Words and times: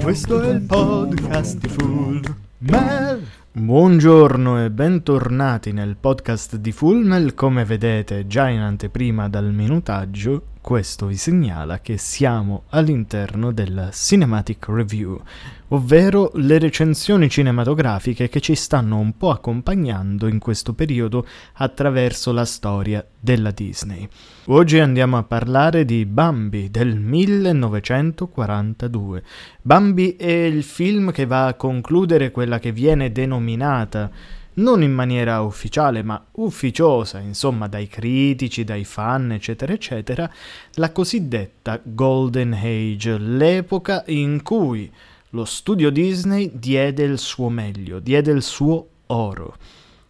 Questo 0.00 0.40
è 0.40 0.48
il 0.48 0.62
podcast 0.62 1.58
di 1.58 1.68
Full 1.68 2.20
Mel. 2.58 3.24
Buongiorno 3.52 4.64
e 4.64 4.70
bentornati 4.70 5.72
nel 5.72 5.96
podcast 5.96 6.56
di 6.56 6.72
Fullmel. 6.72 7.34
Come 7.34 7.64
vedete 7.64 8.26
già 8.26 8.48
in 8.48 8.60
anteprima 8.60 9.28
dal 9.28 9.52
minutaggio, 9.52 10.42
questo 10.62 11.06
vi 11.06 11.16
segnala 11.16 11.80
che 11.80 11.98
siamo 11.98 12.62
all'interno 12.68 13.50
della 13.52 13.90
Cinematic 13.90 14.68
Review, 14.68 15.20
ovvero 15.68 16.30
le 16.34 16.58
recensioni 16.60 17.28
cinematografiche 17.28 18.28
che 18.28 18.40
ci 18.40 18.54
stanno 18.54 18.98
un 18.98 19.16
po' 19.16 19.30
accompagnando 19.30 20.28
in 20.28 20.38
questo 20.38 20.72
periodo 20.72 21.26
attraverso 21.54 22.30
la 22.32 22.44
storia 22.44 23.04
della 23.18 23.50
Disney. 23.50 24.08
Oggi 24.46 24.78
andiamo 24.78 25.18
a 25.18 25.24
parlare 25.24 25.84
di 25.84 26.06
Bambi 26.06 26.70
del 26.70 26.96
1942. 26.96 29.24
Bambi 29.62 30.14
è 30.14 30.30
il 30.30 30.62
film 30.62 31.10
che 31.10 31.26
va 31.26 31.46
a 31.46 31.54
concludere 31.54 32.30
quella 32.30 32.60
che 32.60 32.70
viene 32.70 33.10
denominata 33.10 34.10
non 34.54 34.82
in 34.82 34.92
maniera 34.92 35.40
ufficiale, 35.40 36.02
ma 36.02 36.22
ufficiosa, 36.32 37.18
insomma, 37.18 37.68
dai 37.68 37.88
critici, 37.88 38.64
dai 38.64 38.84
fan, 38.84 39.32
eccetera, 39.32 39.72
eccetera, 39.72 40.30
la 40.74 40.92
cosiddetta 40.92 41.80
Golden 41.82 42.52
Age, 42.52 43.18
l'epoca 43.18 44.04
in 44.06 44.42
cui 44.42 44.90
lo 45.30 45.44
studio 45.44 45.90
Disney 45.90 46.50
diede 46.52 47.04
il 47.04 47.18
suo 47.18 47.48
meglio, 47.48 47.98
diede 47.98 48.32
il 48.32 48.42
suo 48.42 48.88
oro. 49.06 49.56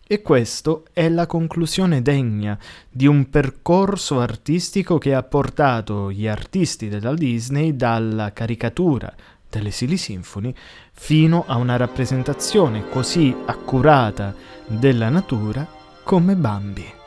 E 0.05 0.21
questo 0.21 0.85
è 0.93 1.09
la 1.09 1.27
conclusione 1.27 2.03
degna 2.03 2.59
di 2.91 3.07
un 3.07 3.31
percorso 3.31 4.21
artistico 4.21 4.99
che 4.99 5.15
ha 5.15 5.23
portato 5.23 6.11
gli 6.11 6.27
artisti 6.27 6.89
della 6.89 7.15
Disney 7.15 7.75
dalla 7.77 8.33
caricatura 8.33 9.15
delle 9.49 9.71
Silly 9.71 9.97
Symphony 9.97 10.55
fino 10.93 11.45
a 11.47 11.57
una 11.57 11.77
rappresentazione 11.77 12.89
così 12.89 13.35
accurata 13.47 14.35
della 14.67 15.09
natura 15.09 15.67
come 16.05 16.35
Bambi. 16.37 17.01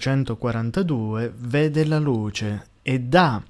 1942 0.00 1.34
vede 1.36 1.84
la 1.84 1.98
luce 1.98 2.68
e 2.80 3.00
dà 3.00 3.42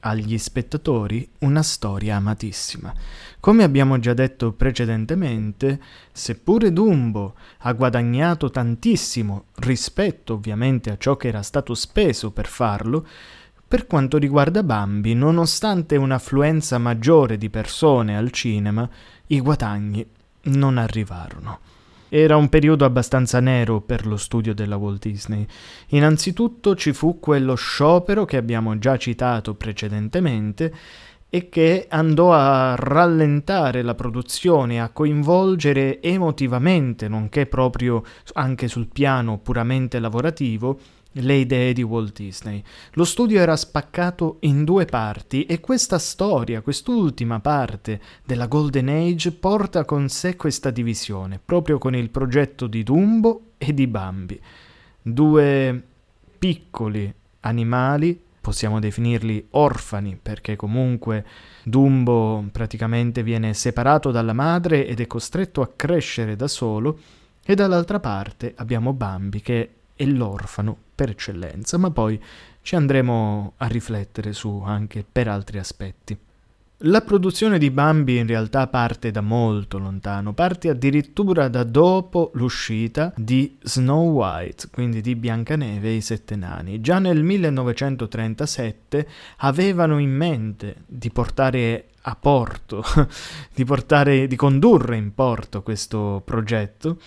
agli 0.00 0.38
spettatori 0.38 1.28
una 1.40 1.62
storia 1.62 2.16
amatissima. 2.16 2.94
Come 3.40 3.64
abbiamo 3.64 3.98
già 3.98 4.14
detto 4.14 4.52
precedentemente, 4.52 5.80
seppure 6.12 6.72
Dumbo 6.72 7.34
ha 7.58 7.72
guadagnato 7.72 8.48
tantissimo 8.48 9.46
rispetto 9.56 10.34
ovviamente 10.34 10.90
a 10.90 10.96
ciò 10.96 11.16
che 11.16 11.28
era 11.28 11.42
stato 11.42 11.74
speso 11.74 12.30
per 12.30 12.46
farlo, 12.46 13.04
per 13.66 13.86
quanto 13.86 14.18
riguarda 14.18 14.62
Bambi, 14.62 15.14
nonostante 15.14 15.96
un'affluenza 15.96 16.78
maggiore 16.78 17.36
di 17.36 17.50
persone 17.50 18.16
al 18.16 18.30
cinema, 18.30 18.88
i 19.26 19.40
guadagni 19.40 20.06
non 20.42 20.78
arrivarono. 20.78 21.58
Era 22.08 22.36
un 22.36 22.48
periodo 22.48 22.84
abbastanza 22.84 23.40
nero 23.40 23.80
per 23.80 24.06
lo 24.06 24.16
studio 24.16 24.54
della 24.54 24.76
Walt 24.76 25.06
Disney. 25.06 25.46
Innanzitutto 25.88 26.74
ci 26.74 26.92
fu 26.92 27.18
quello 27.20 27.54
sciopero 27.54 28.24
che 28.24 28.36
abbiamo 28.36 28.78
già 28.78 28.96
citato 28.96 29.54
precedentemente 29.54 30.72
e 31.30 31.50
che 31.50 31.86
andò 31.90 32.32
a 32.32 32.74
rallentare 32.74 33.82
la 33.82 33.94
produzione, 33.94 34.80
a 34.80 34.88
coinvolgere 34.88 36.00
emotivamente, 36.00 37.06
nonché 37.08 37.44
proprio 37.44 38.02
anche 38.34 38.68
sul 38.68 38.88
piano 38.88 39.38
puramente 39.38 39.98
lavorativo, 39.98 40.78
le 41.20 41.34
idee 41.34 41.72
di 41.72 41.82
Walt 41.82 42.16
Disney. 42.16 42.62
Lo 42.92 43.04
studio 43.04 43.40
era 43.40 43.56
spaccato 43.56 44.36
in 44.40 44.64
due 44.64 44.84
parti 44.84 45.44
e 45.44 45.60
questa 45.60 45.98
storia, 45.98 46.60
quest'ultima 46.60 47.40
parte 47.40 48.00
della 48.24 48.46
Golden 48.46 48.88
Age 48.88 49.32
porta 49.32 49.84
con 49.84 50.08
sé 50.08 50.36
questa 50.36 50.70
divisione, 50.70 51.40
proprio 51.44 51.78
con 51.78 51.94
il 51.94 52.10
progetto 52.10 52.66
di 52.66 52.82
Dumbo 52.82 53.52
e 53.58 53.74
di 53.74 53.86
Bambi. 53.86 54.40
Due 55.02 55.82
piccoli 56.38 57.12
animali, 57.40 58.20
possiamo 58.40 58.78
definirli 58.78 59.48
orfani, 59.50 60.18
perché 60.20 60.56
comunque 60.56 61.24
Dumbo 61.64 62.44
praticamente 62.50 63.22
viene 63.22 63.54
separato 63.54 64.10
dalla 64.10 64.32
madre 64.32 64.86
ed 64.86 65.00
è 65.00 65.06
costretto 65.06 65.60
a 65.60 65.70
crescere 65.74 66.36
da 66.36 66.48
solo, 66.48 66.98
e 67.44 67.54
dall'altra 67.54 67.98
parte 67.98 68.52
abbiamo 68.56 68.92
Bambi 68.92 69.40
che 69.40 69.70
è 69.98 70.04
l'orfano 70.04 70.76
per 70.94 71.10
eccellenza, 71.10 71.76
ma 71.76 71.90
poi 71.90 72.22
ci 72.62 72.76
andremo 72.76 73.54
a 73.56 73.66
riflettere 73.66 74.32
su 74.32 74.62
anche 74.64 75.04
per 75.10 75.26
altri 75.26 75.58
aspetti. 75.58 76.16
La 76.82 77.00
produzione 77.00 77.58
di 77.58 77.72
Bambi 77.72 78.18
in 78.18 78.28
realtà 78.28 78.68
parte 78.68 79.10
da 79.10 79.20
molto 79.20 79.78
lontano, 79.78 80.32
parte 80.32 80.68
addirittura 80.68 81.48
da 81.48 81.64
dopo 81.64 82.30
l'uscita 82.34 83.12
di 83.16 83.58
Snow 83.60 84.12
White, 84.12 84.68
quindi 84.70 85.00
di 85.00 85.16
Biancaneve 85.16 85.88
e 85.88 85.94
i 85.94 86.00
Sette 86.00 86.36
Nani. 86.36 86.80
Già 86.80 87.00
nel 87.00 87.24
1937 87.24 89.08
avevano 89.38 89.98
in 89.98 90.14
mente 90.14 90.76
di 90.86 91.10
portare 91.10 91.88
a 92.02 92.14
porto, 92.14 92.84
di, 93.52 93.64
portare, 93.64 94.28
di 94.28 94.36
condurre 94.36 94.96
in 94.96 95.12
porto 95.14 95.62
questo 95.62 96.22
progetto, 96.24 97.00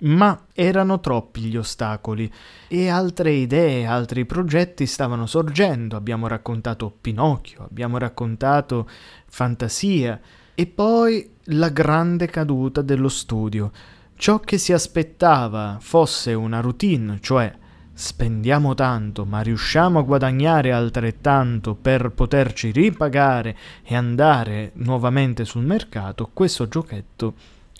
ma 0.00 0.46
erano 0.52 1.00
troppi 1.00 1.42
gli 1.42 1.56
ostacoli 1.56 2.30
e 2.68 2.88
altre 2.88 3.32
idee, 3.32 3.86
altri 3.86 4.26
progetti 4.26 4.86
stavano 4.86 5.26
sorgendo. 5.26 5.96
Abbiamo 5.96 6.26
raccontato 6.28 6.94
Pinocchio, 7.00 7.64
abbiamo 7.64 7.98
raccontato 7.98 8.88
Fantasia 9.26 10.20
e 10.54 10.66
poi 10.66 11.30
la 11.44 11.70
grande 11.70 12.26
caduta 12.26 12.82
dello 12.82 13.08
studio. 13.08 13.70
Ciò 14.16 14.40
che 14.40 14.58
si 14.58 14.72
aspettava 14.72 15.78
fosse 15.80 16.32
una 16.32 16.60
routine, 16.60 17.18
cioè 17.20 17.54
spendiamo 17.98 18.74
tanto 18.74 19.24
ma 19.24 19.40
riusciamo 19.40 19.98
a 19.98 20.02
guadagnare 20.02 20.70
altrettanto 20.70 21.74
per 21.74 22.10
poterci 22.10 22.70
ripagare 22.70 23.56
e 23.82 23.94
andare 23.96 24.72
nuovamente 24.74 25.46
sul 25.46 25.64
mercato, 25.64 26.28
questo 26.32 26.68
giochetto 26.68 27.34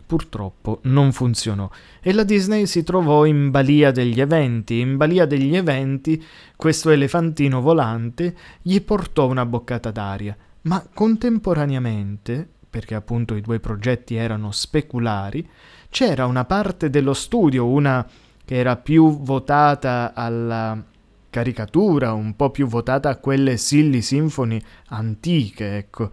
purtroppo 0.07 0.79
non 0.85 1.13
funzionò 1.13 1.69
e 2.01 2.13
la 2.13 2.23
Disney 2.23 2.67
si 2.67 2.85
trovò 2.85 3.25
in 3.25 3.51
balia 3.51 3.91
degli 3.91 4.21
eventi. 4.21 4.79
In 4.79 4.97
balia 4.97 5.27
degli 5.27 5.57
eventi 5.57 6.23
questo 6.55 6.91
elefantino 6.91 7.61
volante 7.61 8.37
gli 8.63 8.81
portò 8.81 9.27
una 9.27 9.45
boccata 9.45 9.91
d'aria, 9.91 10.37
ma 10.63 10.87
contemporaneamente, 10.95 12.49
perché 12.71 12.95
appunto 12.95 13.35
i 13.35 13.41
due 13.41 13.59
progetti 13.59 14.15
erano 14.15 14.53
speculari, 14.53 15.47
c'era 15.91 16.27
una 16.27 16.45
parte 16.45 16.89
dello 16.89 17.15
studio, 17.15 17.67
una 17.67 18.07
che 18.45 18.55
era 18.55 18.77
più 18.77 19.23
votata 19.23 20.13
alla 20.15 20.81
caricatura, 21.29 22.13
un 22.13 22.37
po' 22.37 22.51
più 22.51 22.67
votata 22.67 23.09
a 23.09 23.17
quelle 23.17 23.57
Silly 23.57 24.01
Symphony 24.01 24.61
antiche, 24.89 25.77
ecco 25.77 26.11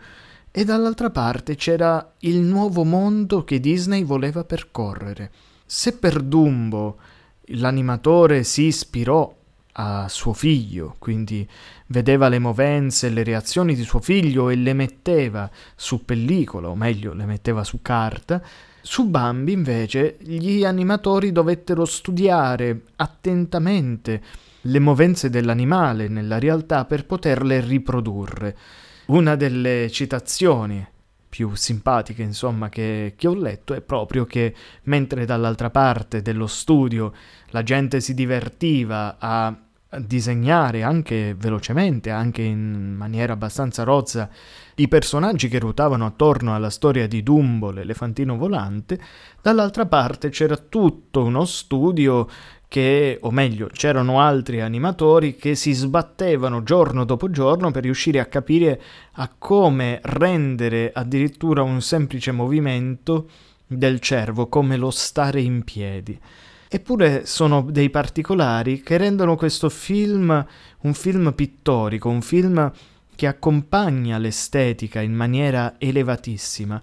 e 0.56 0.64
dall'altra 0.66 1.10
parte 1.10 1.56
c'era 1.56 2.14
il 2.20 2.38
nuovo 2.42 2.84
mondo 2.84 3.44
che 3.44 3.60
Disney 3.60 4.04
voleva 4.04 4.44
percorrere. 4.44 5.32
Se 5.66 5.98
per 5.98 6.22
Dumbo 6.22 7.00
l'animatore 7.48 8.44
si 8.44 8.66
ispirò 8.66 9.36
a 9.72 10.08
suo 10.08 10.34
figlio, 10.34 10.96
quindi 11.00 11.50
vedeva 11.88 12.30
le 12.30 12.38
movenze 12.38 13.08
e 13.08 13.10
le 13.10 13.24
reazioni 13.24 13.74
di 13.74 13.82
suo 13.82 14.00
figlio 14.00 14.52
e 14.52 14.56
le 14.56 14.74
metteva 14.74 15.50
su 15.76 16.06
pellicola, 16.06 16.70
o 16.70 16.76
meglio, 16.76 17.14
le 17.14 17.26
metteva 17.26 17.64
su 17.64 17.82
carta, 17.82 18.40
Su 18.86 19.08
Bambi, 19.08 19.54
invece, 19.54 20.18
gli 20.20 20.66
animatori 20.66 21.32
dovettero 21.32 21.86
studiare 21.86 22.82
attentamente 22.98 24.22
le 24.62 24.80
movenze 24.80 25.30
dell'animale 25.30 26.10
nella 26.10 26.38
realtà 26.38 26.84
per 26.84 27.06
poterle 27.06 27.62
riprodurre. 27.62 28.58
Una 29.06 29.36
delle 29.36 29.90
citazioni 29.92 30.86
più 31.28 31.56
simpatiche, 31.56 32.22
insomma, 32.22 32.70
che, 32.70 33.16
che, 33.18 33.28
ho 33.28 33.34
letto 33.34 33.74
è 33.74 33.82
proprio 33.82 34.26
che 34.26 34.54
mentre 34.84 35.26
dall'altra 35.26 35.72
parte 35.72 36.22
dello 36.22 36.46
studio 36.48 37.12
la 37.50 37.64
gente 37.64 38.02
si 38.02 38.14
divertiva 38.14 39.16
a 39.18 39.58
disegnare 40.00 40.84
anche 40.84 41.36
velocemente, 41.38 42.10
anche 42.10 42.42
in 42.42 42.94
maniera 42.96 43.34
abbastanza 43.34 43.84
rozza, 43.84 44.30
i 44.76 44.88
personaggi 44.88 45.48
che 45.48 45.60
ruotavano 45.60 46.06
attorno 46.06 46.56
alla 46.56 46.70
storia 46.70 47.08
di 47.08 47.22
Dumbo, 47.24 47.72
l'elefantino 47.72 48.38
volante, 48.38 49.00
dall'altra 49.42 49.86
parte 49.86 50.30
c'era 50.30 50.58
tutto 50.58 51.24
uno 51.24 51.46
studio 51.46 52.28
che, 52.74 53.20
o 53.22 53.30
meglio, 53.30 53.68
c'erano 53.68 54.20
altri 54.20 54.60
animatori 54.60 55.36
che 55.36 55.54
si 55.54 55.74
sbattevano 55.74 56.64
giorno 56.64 57.04
dopo 57.04 57.30
giorno 57.30 57.70
per 57.70 57.84
riuscire 57.84 58.20
a 58.20 58.26
capire 58.26 58.82
a 59.12 59.30
come 59.38 60.00
rendere 60.02 60.92
addirittura 60.92 61.62
un 61.62 61.84
semplice 61.84 62.32
movimento 62.32 63.30
del 63.68 64.00
cervo, 64.00 64.48
come 64.48 64.76
lo 64.78 64.90
stare 64.90 65.40
in 65.40 65.64
piedi. 65.64 66.20
Eppure 66.68 67.28
sono 67.28 67.62
dei 67.62 67.92
particolari 67.92 68.82
che 68.82 68.98
rendono 68.98 69.36
questo 69.36 69.70
film 69.70 70.44
un 70.80 70.94
film 70.96 71.32
pittorico, 71.34 72.10
un 72.10 72.24
film 72.24 72.72
che 73.14 73.28
accompagna 73.28 74.18
l'estetica 74.18 75.00
in 75.00 75.14
maniera 75.14 75.76
elevatissima, 75.78 76.82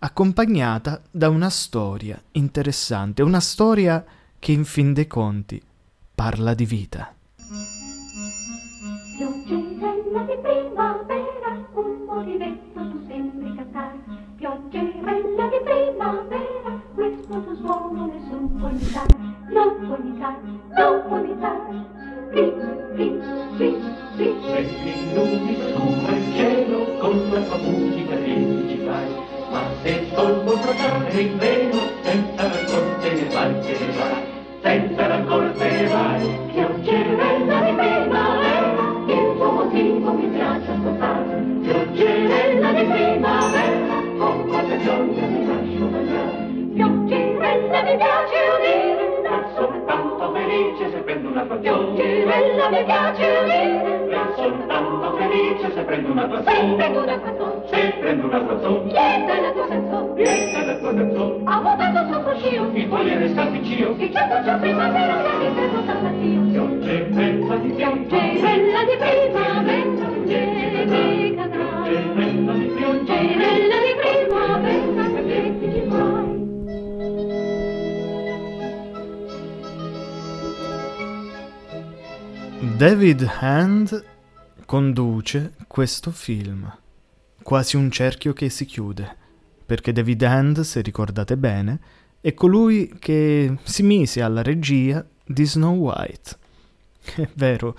accompagnata 0.00 1.00
da 1.10 1.30
una 1.30 1.48
storia 1.48 2.22
interessante, 2.32 3.22
una 3.22 3.40
storia 3.40 4.04
che 4.40 4.52
in 4.52 4.64
fin 4.64 4.94
dei 4.94 5.06
conti 5.06 5.62
parla 6.14 6.54
di 6.54 6.64
vita. 6.64 7.14
Pioggerella 9.18 10.22
di 10.24 10.36
primavera, 10.40 11.50
un 11.74 12.06
po' 12.06 12.22
di 12.22 12.38
vento 12.38 12.80
tu 12.88 13.04
sembri 13.06 13.54
cantare. 13.54 13.98
Pioggerella 14.36 15.44
di 15.52 15.60
primavera, 15.62 16.82
questo 16.94 17.42
tuo 17.42 17.54
suono 17.54 18.06
nessun 18.06 18.56
può 18.56 18.68
imitare, 18.70 19.14
non 19.52 19.86
può 19.86 19.96
imitare, 19.98 20.40
non 20.74 21.02
può 21.06 21.18
imitare. 21.18 21.98
Ri, 22.30 22.52
ri, 22.94 23.20
ri, 23.58 23.68
ri. 24.16 24.32
Se 24.40 24.60
ti 24.82 24.90
illumini 25.04 25.54
scuro 25.68 26.16
il 26.16 26.24
cielo 26.34 26.78
con 26.98 27.28
la 27.30 27.40
tua 27.42 27.58
musica 27.58 28.16
che 28.16 28.64
ci 28.68 28.78
fai, 28.86 29.08
ma 29.50 29.62
se 29.82 30.08
solvo 30.14 30.56
bruciare 30.56 31.20
il 31.20 31.36
velo 31.36 31.80
senza 32.02 32.48
vai, 32.48 32.69
vai. 35.36 36.38
Pioggerella 36.52 37.60
di 37.60 37.72
primavera, 37.72 38.68
il 39.06 39.36
tuo 39.36 39.50
motivo 39.52 40.12
mi 40.12 40.26
piace 40.28 40.70
ascoltare. 40.70 41.44
Pioggerella 41.62 42.72
di 42.72 42.84
primavera, 42.84 43.94
con 44.18 44.48
quanta 44.48 44.76
gioia 44.78 45.26
mi 45.26 45.46
lascio 45.46 45.84
baciare. 45.86 46.48
Pioggerella 46.74 47.82
mi 47.82 47.96
piace 47.96 48.36
udire, 48.56 49.08
E 49.22 49.54
soltanto 49.54 50.32
felice 50.32 50.90
se 50.90 50.98
prendo 50.98 51.28
una 51.28 51.44
tua 51.44 51.56
pioggia, 51.56 52.02
Pioggerella 52.02 52.68
mi 52.70 52.84
piace 52.84 53.24
udire, 53.42 54.10
e 54.10 54.18
soltanto 54.34 55.16
felice 55.16 55.72
se 55.72 55.82
prendo 55.82 56.10
una 56.10 56.26
tua 56.26 56.40
prendo 56.42 57.02
una 57.02 57.20
canzone, 57.20 57.49
se 57.70 57.94
prendo 58.00 58.26
una 58.26 58.38
lieta 58.38 59.32
è 59.32 59.40
la 59.40 59.52
tua 59.52 59.68
canzone. 59.68 60.22
è 60.22 60.64
la 60.64 60.76
tua 60.76 60.94
canzone, 60.94 61.42
Ha 61.44 61.60
votato 61.60 62.12
sul 62.12 62.22
fruscio, 62.22 62.70
il 62.74 62.86
fogliere 62.88 63.32
scalpiccio, 63.32 63.90
il 63.90 64.12
cielo 64.12 64.42
già 64.44 64.56
primavera, 64.56 65.22
la 65.22 65.38
riservo 65.38 65.82
stamattina. 65.82 66.50
pioggerella 66.50 67.56
di 67.56 67.70
Pioggerella 67.70 68.84
di 68.84 68.96
primavera, 68.98 70.08
vieni 70.24 71.34
cadrai. 71.36 71.92
pioggerella 71.92 72.52
di 72.52 72.66
pioggia. 72.66 73.14
Pioggerella 73.14 73.76
di 73.86 73.92
primavera, 74.00 75.04
che 75.22 75.58
ti 75.60 75.66
ci 75.72 75.82
fai? 75.88 76.38
David 82.76 83.30
Hand 83.40 84.04
conduce 84.66 85.52
questo 85.66 86.10
film, 86.10 86.70
quasi 87.50 87.74
un 87.74 87.90
cerchio 87.90 88.32
che 88.32 88.48
si 88.48 88.64
chiude, 88.64 89.16
perché 89.66 89.90
David 89.90 90.22
Hand, 90.22 90.60
se 90.60 90.82
ricordate 90.82 91.36
bene, 91.36 91.80
è 92.20 92.32
colui 92.32 92.94
che 92.96 93.56
si 93.64 93.82
mise 93.82 94.22
alla 94.22 94.40
regia 94.40 95.04
di 95.24 95.44
Snow 95.44 95.74
White. 95.74 96.38
È 97.16 97.28
vero, 97.34 97.76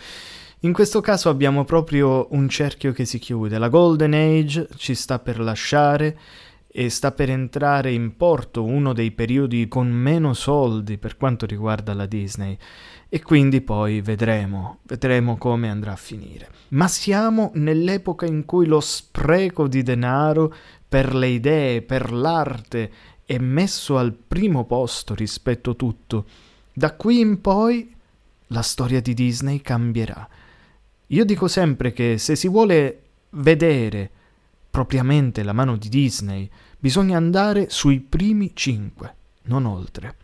in 0.59 0.73
questo 0.73 0.99
caso 0.99 1.29
abbiamo 1.29 1.63
proprio 1.63 2.27
un 2.31 2.49
cerchio 2.49 2.91
che 2.91 3.05
si 3.05 3.17
chiude, 3.17 3.57
la 3.57 3.69
Golden 3.69 4.13
Age 4.13 4.67
ci 4.75 4.93
sta 4.93 5.19
per 5.19 5.39
lasciare 5.39 6.19
e 6.67 6.89
sta 6.89 7.13
per 7.13 7.29
entrare 7.29 7.93
in 7.93 8.17
porto 8.17 8.65
uno 8.65 8.91
dei 8.91 9.11
periodi 9.11 9.69
con 9.69 9.89
meno 9.89 10.33
soldi 10.33 10.97
per 10.97 11.15
quanto 11.15 11.45
riguarda 11.45 11.93
la 11.93 12.07
Disney 12.07 12.57
e 13.13 13.21
quindi 13.21 13.59
poi 13.59 13.99
vedremo, 13.99 14.77
vedremo 14.83 15.35
come 15.35 15.69
andrà 15.69 15.91
a 15.91 15.97
finire. 15.97 16.49
Ma 16.69 16.87
siamo 16.87 17.51
nell'epoca 17.55 18.25
in 18.25 18.45
cui 18.45 18.65
lo 18.65 18.79
spreco 18.79 19.67
di 19.67 19.83
denaro 19.83 20.55
per 20.87 21.13
le 21.13 21.27
idee, 21.27 21.81
per 21.81 22.13
l'arte 22.13 22.89
è 23.25 23.37
messo 23.37 23.97
al 23.97 24.13
primo 24.13 24.63
posto 24.63 25.13
rispetto 25.13 25.71
a 25.71 25.73
tutto. 25.73 26.25
Da 26.71 26.93
qui 26.93 27.19
in 27.19 27.41
poi 27.41 27.93
la 28.47 28.61
storia 28.61 29.01
di 29.01 29.13
Disney 29.13 29.59
cambierà. 29.59 30.25
Io 31.07 31.25
dico 31.25 31.49
sempre 31.49 31.91
che 31.91 32.17
se 32.17 32.37
si 32.37 32.47
vuole 32.47 33.01
vedere 33.31 34.09
propriamente 34.71 35.43
la 35.43 35.51
mano 35.51 35.75
di 35.75 35.89
Disney, 35.89 36.49
bisogna 36.79 37.17
andare 37.17 37.69
sui 37.69 37.99
primi 37.99 38.51
cinque, 38.53 39.15
non 39.43 39.65
oltre. 39.65 40.15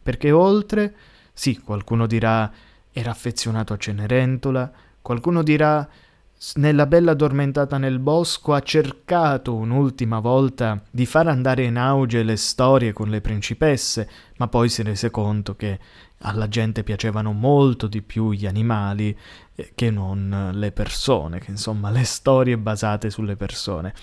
Perché 0.00 0.30
oltre, 0.30 0.94
sì, 1.38 1.60
qualcuno 1.60 2.08
dirà 2.08 2.50
era 2.90 3.12
affezionato 3.12 3.72
a 3.72 3.76
Cenerentola, 3.76 4.72
qualcuno 5.00 5.44
dirà 5.44 5.88
"S- 6.36 6.56
nella 6.56 6.86
bella 6.86 7.12
addormentata 7.12 7.78
nel 7.78 8.00
bosco 8.00 8.54
ha 8.54 8.60
cercato 8.60 9.54
un'ultima 9.54 10.18
volta 10.18 10.82
di 10.90 11.06
far 11.06 11.28
andare 11.28 11.62
in 11.62 11.76
auge 11.76 12.24
le 12.24 12.34
storie 12.34 12.92
con 12.92 13.08
le 13.08 13.20
principesse, 13.20 14.10
ma 14.38 14.48
poi 14.48 14.68
si 14.68 14.82
rese 14.82 15.12
conto 15.12 15.54
che 15.54 15.78
alla 16.22 16.48
gente 16.48 16.82
piacevano 16.82 17.30
molto 17.30 17.86
di 17.86 18.02
più 18.02 18.32
gli 18.32 18.44
animali 18.44 19.16
eh, 19.54 19.70
che 19.76 19.92
non 19.92 20.50
le 20.54 20.72
persone, 20.72 21.38
che 21.38 21.52
insomma 21.52 21.90
le 21.90 22.02
storie 22.02 22.58
basate 22.58 23.10
sulle 23.10 23.36
persone. 23.36 23.94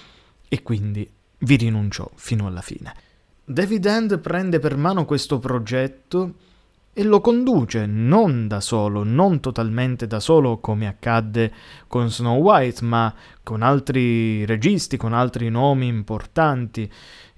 E 0.47 0.63
quindi 0.63 1.05
vi 1.39 1.57
rinunciò 1.57 2.09
fino 2.15 2.47
alla 2.47 2.61
fine. 2.61 2.93
David 3.43 3.85
Hand 3.87 4.19
prende 4.19 4.59
per 4.59 4.77
mano 4.77 5.03
questo 5.03 5.37
progetto 5.37 6.35
e 6.97 7.03
lo 7.03 7.19
conduce 7.19 7.85
non 7.85 8.47
da 8.47 8.61
solo, 8.61 9.03
non 9.03 9.41
totalmente 9.41 10.07
da 10.07 10.21
solo 10.21 10.59
come 10.59 10.87
accadde 10.87 11.51
con 11.87 12.09
Snow 12.09 12.41
White, 12.41 12.85
ma 12.85 13.13
con 13.43 13.61
altri 13.61 14.45
registi, 14.45 14.95
con 14.95 15.11
altri 15.11 15.49
nomi 15.49 15.87
importanti 15.87 16.89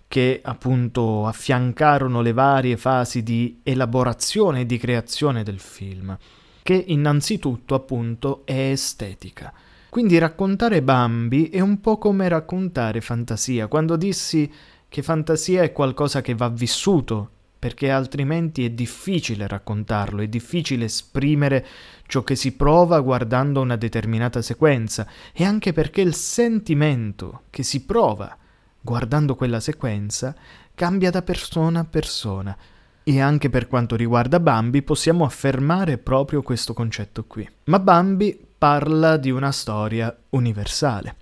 che 0.08 0.42
appunto 0.44 1.26
affiancarono 1.26 2.22
le 2.22 2.34
varie 2.34 2.78
fasi 2.78 3.24
di 3.24 3.60
elaborazione 3.64 4.62
e 4.62 4.66
di 4.68 4.78
creazione 4.78 5.42
del 5.42 5.60
film, 5.60 6.16
che 6.62 6.84
innanzitutto 6.90 7.74
appunto 7.74 8.44
è 8.46 8.70
estetica. 8.70 9.52
Quindi 9.90 10.20
raccontare 10.20 10.84
Bambi 10.84 11.50
è 11.50 11.62
un 11.62 11.82
po' 11.82 11.98
come 11.98 12.28
raccontare 12.28 13.02
fantasia. 13.02 13.66
Quando 13.66 13.96
dissi 13.96 14.52
che 14.88 15.02
fantasia 15.02 15.64
è 15.64 15.72
qualcosa 15.72 16.22
che 16.22 16.36
va 16.36 16.48
vissuto, 16.48 17.32
perché 17.58 17.90
altrimenti 17.90 18.66
è 18.66 18.70
difficile 18.70 19.48
raccontarlo, 19.48 20.22
è 20.22 20.28
difficile 20.28 20.86
esprimere 20.86 21.66
ciò 22.08 22.24
che 22.24 22.36
si 22.36 22.56
prova 22.56 23.00
guardando 23.00 23.62
una 23.62 23.76
determinata 23.76 24.42
sequenza, 24.42 25.08
e 25.34 25.44
anche 25.44 25.74
perché 25.74 26.02
il 26.02 26.14
sentimento 26.14 27.44
che 27.50 27.64
si 27.64 27.86
prova 27.86 28.38
guardando 28.80 29.36
quella 29.36 29.60
sequenza 29.60 30.36
cambia 30.74 31.10
da 31.10 31.22
persona 31.22 31.82
a 31.82 31.86
persona. 31.86 32.58
E 33.04 33.22
anche 33.22 33.50
per 33.50 33.68
quanto 33.68 33.96
riguarda 33.96 34.40
Bambi 34.40 34.82
possiamo 34.82 35.24
affermare 35.24 35.98
proprio 35.98 36.42
questo 36.42 36.74
concetto 36.74 37.24
qui. 37.26 37.50
Ma 37.66 37.80
Bambi 37.80 38.38
parla 38.58 39.16
di 39.16 39.32
una 39.32 39.52
storia 39.52 40.16
universale. 40.32 41.16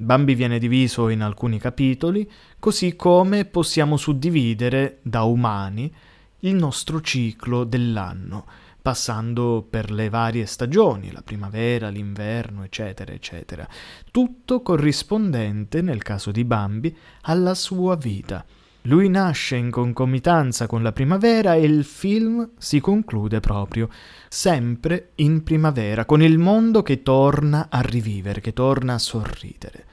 Bambi 0.00 0.36
viene 0.36 0.60
diviso 0.60 1.08
in 1.08 1.22
alcuni 1.22 1.58
capitoli, 1.58 2.30
così 2.60 2.94
come 2.94 3.46
possiamo 3.46 3.96
suddividere 3.96 5.00
da 5.02 5.24
umani 5.24 5.92
il 6.40 6.54
nostro 6.54 7.00
ciclo 7.00 7.64
dell'anno, 7.64 8.46
passando 8.80 9.66
per 9.68 9.90
le 9.90 10.08
varie 10.08 10.46
stagioni, 10.46 11.10
la 11.10 11.22
primavera, 11.22 11.88
l'inverno, 11.88 12.62
eccetera, 12.62 13.10
eccetera. 13.10 13.68
Tutto 14.12 14.62
corrispondente, 14.62 15.82
nel 15.82 16.04
caso 16.04 16.30
di 16.30 16.44
Bambi, 16.44 16.96
alla 17.22 17.56
sua 17.56 17.96
vita. 17.96 18.44
Lui 18.82 19.08
nasce 19.08 19.56
in 19.56 19.70
concomitanza 19.70 20.66
con 20.66 20.82
la 20.82 20.92
primavera 20.92 21.54
e 21.54 21.64
il 21.64 21.84
film 21.84 22.50
si 22.56 22.80
conclude 22.80 23.40
proprio 23.40 23.90
sempre 24.28 25.10
in 25.16 25.42
primavera, 25.42 26.04
con 26.04 26.22
il 26.22 26.38
mondo 26.38 26.82
che 26.82 27.02
torna 27.02 27.66
a 27.70 27.80
rivivere, 27.80 28.40
che 28.40 28.52
torna 28.52 28.94
a 28.94 28.98
sorridere. 28.98 29.84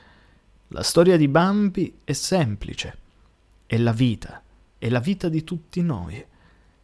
La 0.70 0.84
storia 0.84 1.18
di 1.18 1.28
Bambi 1.28 2.00
è 2.04 2.14
semplice, 2.14 2.98
è 3.66 3.78
la 3.78 3.92
vita, 3.92 4.42
è 4.78 4.90
la 4.90 5.00
vita 5.00 5.30
di 5.30 5.44
tutti 5.44 5.82
noi. 5.82 6.24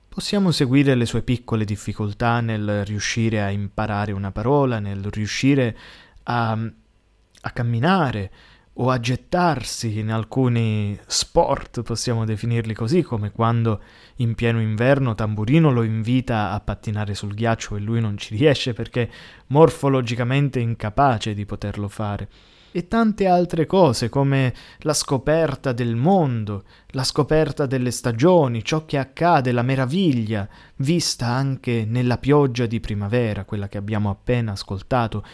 Possiamo 0.08 0.52
seguire 0.52 0.96
le 0.96 1.06
sue 1.06 1.22
piccole 1.22 1.64
difficoltà 1.64 2.42
nel 2.42 2.84
riuscire 2.84 3.42
a 3.42 3.50
imparare 3.50 4.12
una 4.12 4.32
parola, 4.32 4.80
nel 4.80 5.04
riuscire 5.06 5.78
a, 6.24 6.52
a 6.52 7.52
camminare, 7.52 8.32
o 8.76 8.90
a 8.90 9.00
gettarsi 9.00 10.00
in 10.00 10.12
alcuni 10.12 10.98
sport, 11.06 11.82
possiamo 11.82 12.24
definirli 12.26 12.74
così, 12.74 13.02
come 13.02 13.32
quando 13.32 13.82
in 14.18 14.34
pieno 14.34 14.62
inverno 14.62 15.14
Tamburino 15.14 15.72
lo 15.72 15.84
invita 15.84 16.52
a 16.52 16.60
pattinare 16.62 17.14
sul 17.14 17.34
ghiaccio 17.34 17.76
e 17.76 17.80
lui 17.80 18.00
non 18.00 18.18
ci 18.18 18.36
riesce 18.36 18.74
perché 18.74 19.10
morfologicamente 19.48 20.60
incapace 20.60 21.34
di 21.34 21.46
poterlo 21.46 21.90
fare. 21.90 22.30
E 22.74 22.88
tante 22.88 23.28
altre 23.28 23.66
cose 23.66 24.08
come 24.08 24.54
la 24.80 24.94
scoperta 24.94 25.74
del 25.74 25.98
mondo, 25.98 26.64
la 26.92 27.04
scoperta 27.04 27.66
delle 27.66 27.92
stagioni, 27.92 28.64
ciò 28.64 28.86
che 28.86 28.98
accade, 28.98 29.52
la 29.52 29.62
meraviglia, 29.62 30.48
vista 30.78 31.28
anche 31.28 31.84
nella 31.86 32.18
pioggia 32.18 32.66
di 32.68 32.80
primavera, 32.80 33.44
quella 33.44 33.68
che 33.68 33.78
abbiamo 33.78 34.10
appena 34.10 34.54
ascoltato, 34.54 35.26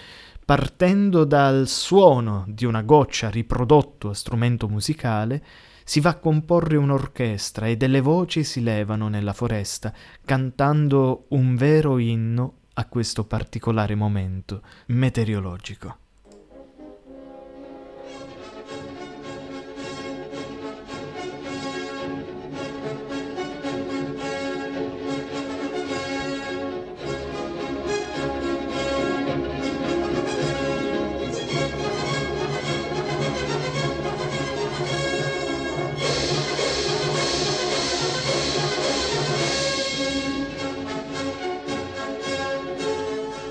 partendo 0.48 1.26
dal 1.26 1.68
suono 1.68 2.46
di 2.48 2.64
una 2.64 2.82
goccia 2.82 3.30
riprodotto 3.30 4.12
a 4.12 4.14
strumento 4.14 4.70
musicale, 4.70 5.44
si 5.84 6.00
va 6.00 6.12
a 6.12 6.20
comporre 6.20 6.78
un'orchestra 6.78 7.68
e 7.68 7.76
delle 7.76 8.00
voci 8.00 8.46
si 8.46 8.64
levano 8.64 9.10
nella 9.10 9.34
foresta, 9.34 9.92
cantando 10.24 11.26
un 11.32 11.58
vero 11.58 11.98
inno 11.98 12.60
a 12.76 12.86
questo 12.86 13.26
particolare 13.26 13.96
momento 13.96 14.62
meteorologico. 14.86 15.98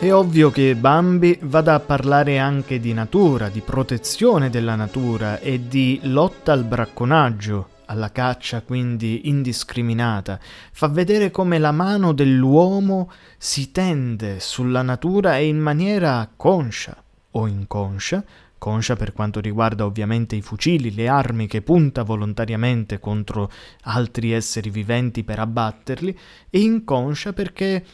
È 0.07 0.15
ovvio 0.15 0.53
che 0.53 0.77
Bambi 0.77 1.37
vada 1.43 1.75
a 1.75 1.81
parlare 1.81 2.39
anche 2.39 2.79
di 2.79 2.93
natura, 2.93 3.49
di 3.49 3.61
protezione 3.61 4.51
della 4.51 4.77
natura 4.77 5.41
e 5.41 5.67
di 5.67 5.99
lotta 6.05 6.53
al 6.53 6.63
bracconaggio, 6.63 7.71
alla 7.87 8.13
caccia 8.13 8.63
quindi 8.63 9.29
indiscriminata, 9.29 10.39
fa 10.71 10.87
vedere 10.87 11.33
come 11.33 11.59
la 11.59 11.73
mano 11.73 12.13
dell'uomo 12.13 13.11
si 13.37 13.73
tende 13.73 14.39
sulla 14.39 14.83
natura 14.83 15.39
e 15.39 15.49
in 15.49 15.59
maniera 15.59 16.31
conscia 16.37 17.03
o 17.33 17.49
inconscia, 17.49 18.23
conscia 18.59 18.95
per 18.95 19.13
quanto 19.13 19.41
riguarda 19.41 19.85
ovviamente 19.85 20.37
i 20.37 20.41
fucili, 20.41 20.95
le 20.95 21.09
armi 21.09 21.49
che 21.49 21.63
punta 21.63 22.05
volontariamente 22.05 23.01
contro 23.01 23.51
altri 23.83 24.31
esseri 24.31 24.71
viventi 24.71 25.25
per 25.25 25.41
abbatterli, 25.41 26.17
e 26.49 26.61
inconscia 26.61 27.33
perché 27.33 27.85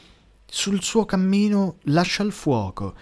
sul 0.54 0.82
suo 0.82 1.06
cammino 1.06 1.78
lascia 1.84 2.22
il 2.22 2.30
fuoco 2.30 2.94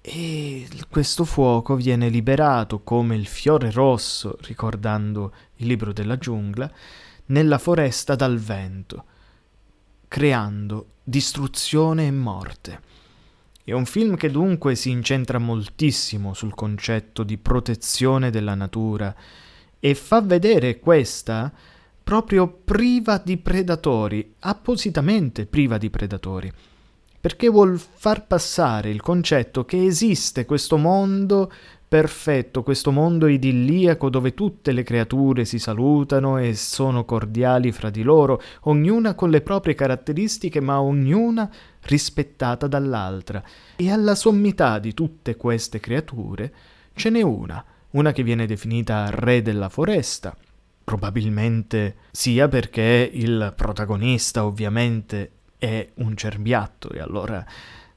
e 0.00 0.68
questo 0.88 1.24
fuoco 1.24 1.74
viene 1.74 2.08
liberato 2.08 2.84
come 2.84 3.16
il 3.16 3.26
fiore 3.26 3.72
rosso, 3.72 4.38
ricordando 4.42 5.34
il 5.56 5.66
libro 5.66 5.92
della 5.92 6.16
giungla, 6.16 6.70
nella 7.26 7.58
foresta 7.58 8.14
dal 8.14 8.38
vento, 8.38 9.04
creando 10.06 10.90
distruzione 11.02 12.06
e 12.06 12.12
morte. 12.12 12.80
È 13.64 13.72
un 13.72 13.84
film 13.84 14.14
che 14.14 14.30
dunque 14.30 14.76
si 14.76 14.90
incentra 14.90 15.38
moltissimo 15.38 16.34
sul 16.34 16.54
concetto 16.54 17.24
di 17.24 17.36
protezione 17.36 18.30
della 18.30 18.54
natura 18.54 19.12
e 19.80 19.94
fa 19.96 20.20
vedere 20.20 20.78
questa 20.78 21.52
proprio 22.04 22.46
priva 22.46 23.18
di 23.18 23.38
predatori, 23.38 24.34
appositamente 24.38 25.46
priva 25.46 25.78
di 25.78 25.90
predatori 25.90 26.52
perché 27.26 27.48
vuol 27.48 27.76
far 27.76 28.24
passare 28.24 28.88
il 28.88 29.00
concetto 29.00 29.64
che 29.64 29.84
esiste 29.84 30.44
questo 30.44 30.76
mondo 30.76 31.50
perfetto, 31.88 32.62
questo 32.62 32.92
mondo 32.92 33.26
idilliaco 33.26 34.08
dove 34.08 34.32
tutte 34.32 34.70
le 34.70 34.84
creature 34.84 35.44
si 35.44 35.58
salutano 35.58 36.38
e 36.38 36.54
sono 36.54 37.04
cordiali 37.04 37.72
fra 37.72 37.90
di 37.90 38.04
loro, 38.04 38.40
ognuna 38.60 39.16
con 39.16 39.30
le 39.30 39.40
proprie 39.40 39.74
caratteristiche, 39.74 40.60
ma 40.60 40.80
ognuna 40.80 41.50
rispettata 41.80 42.68
dall'altra. 42.68 43.42
E 43.74 43.90
alla 43.90 44.14
sommità 44.14 44.78
di 44.78 44.94
tutte 44.94 45.34
queste 45.34 45.80
creature 45.80 46.54
ce 46.94 47.10
n'è 47.10 47.22
una, 47.22 47.64
una 47.90 48.12
che 48.12 48.22
viene 48.22 48.46
definita 48.46 49.10
re 49.10 49.42
della 49.42 49.68
foresta, 49.68 50.32
probabilmente 50.84 51.96
sia 52.12 52.46
perché 52.46 53.10
il 53.12 53.52
protagonista 53.56 54.44
ovviamente 54.44 55.32
è 55.58 55.88
un 55.94 56.16
cerbiatto 56.16 56.90
e 56.90 57.00
allora, 57.00 57.44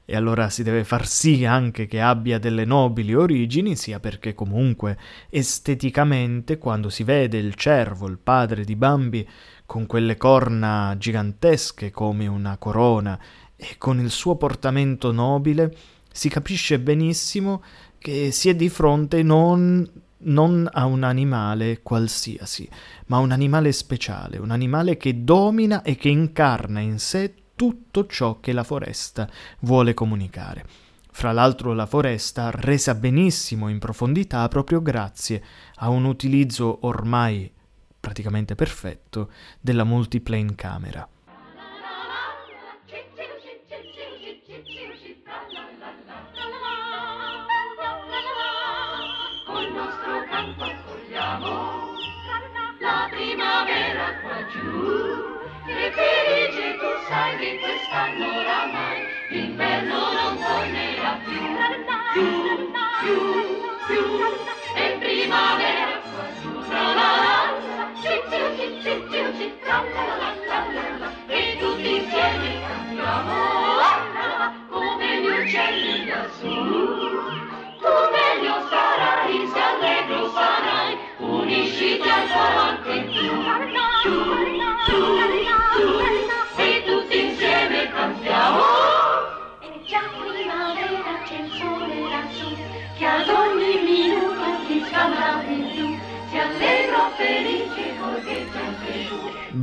e 0.04 0.16
allora 0.16 0.50
si 0.50 0.62
deve 0.62 0.84
far 0.84 1.06
sì 1.06 1.44
anche 1.44 1.86
che 1.86 2.00
abbia 2.00 2.38
delle 2.38 2.64
nobili 2.64 3.14
origini, 3.14 3.76
sia 3.76 4.00
perché 4.00 4.34
comunque 4.34 4.98
esteticamente 5.28 6.58
quando 6.58 6.88
si 6.88 7.04
vede 7.04 7.38
il 7.38 7.54
cervo, 7.54 8.06
il 8.06 8.18
padre 8.18 8.64
di 8.64 8.76
Bambi, 8.76 9.28
con 9.66 9.86
quelle 9.86 10.16
corna 10.16 10.94
gigantesche 10.98 11.90
come 11.90 12.26
una 12.26 12.56
corona 12.56 13.18
e 13.56 13.76
con 13.78 14.00
il 14.00 14.10
suo 14.10 14.36
portamento 14.36 15.12
nobile, 15.12 15.74
si 16.10 16.28
capisce 16.28 16.80
benissimo 16.80 17.62
che 17.98 18.32
si 18.32 18.48
è 18.48 18.54
di 18.56 18.68
fronte 18.68 19.22
non 19.22 19.88
non 20.22 20.68
a 20.70 20.84
un 20.84 21.02
animale 21.02 21.80
qualsiasi, 21.82 22.68
ma 23.06 23.18
a 23.18 23.20
un 23.20 23.30
animale 23.30 23.72
speciale, 23.72 24.38
un 24.38 24.50
animale 24.50 24.96
che 24.96 25.24
domina 25.24 25.82
e 25.82 25.96
che 25.96 26.08
incarna 26.08 26.80
in 26.80 26.98
sé 26.98 27.34
tutto 27.60 28.06
ciò 28.06 28.40
che 28.40 28.54
la 28.54 28.64
foresta 28.64 29.28
vuole 29.58 29.92
comunicare. 29.92 30.64
Fra 31.10 31.30
l'altro 31.30 31.74
la 31.74 31.84
foresta 31.84 32.50
resa 32.50 32.94
benissimo 32.94 33.68
in 33.68 33.78
profondità 33.78 34.48
proprio 34.48 34.80
grazie 34.80 35.44
a 35.74 35.90
un 35.90 36.06
utilizzo 36.06 36.78
ormai 36.86 37.52
praticamente 38.00 38.54
perfetto 38.54 39.30
della 39.60 39.84
multiplane 39.84 40.54
camera. 40.54 41.06
la 52.80 53.08
primavera 53.10 54.20
qua 54.22 54.46
giù 54.48 55.09
sai 57.10 57.36
che 57.38 57.58
quest'anno 57.58 58.26
oramai. 58.38 58.98
L'inverno 59.30 60.12
non 60.12 60.38
tornerà 60.38 61.18
più, 61.24 61.40
più, 62.12 62.70
più, 63.00 63.18
più, 63.86 64.04
è 64.74 64.96
primavera. 64.98 65.98
Qua 66.12 66.24
tra 66.68 66.94
la 66.98 67.10
ci 68.00 68.14
ci 68.30 68.42
ci 68.56 68.66
ci 68.82 68.92
ci 69.10 69.22
ci, 69.36 69.46
la 69.66 69.82
la 70.98 71.10
e 71.26 71.56
tutti 71.58 71.96
insieme 71.96 72.50
cantiamo, 72.68 73.36
come 74.68 75.20
gli 75.20 75.26
uccelli 75.26 76.06
lassù, 76.06 76.54
tu 77.82 77.92
meglio 78.14 78.54
starai 78.66 79.50
se 79.52 79.60
allegro 79.60 80.30
sarai, 80.30 80.96
unisciti 81.18 82.08
al 82.08 82.28
coro 82.28 82.69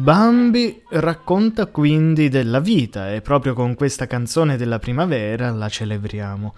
Bambi 0.07 0.81
racconta 0.87 1.65
quindi 1.65 2.29
della 2.29 2.61
vita 2.61 3.13
e 3.13 3.19
proprio 3.19 3.53
con 3.53 3.75
questa 3.75 4.07
canzone 4.07 4.55
della 4.55 4.79
primavera 4.79 5.51
la 5.51 5.67
celebriamo. 5.67 6.53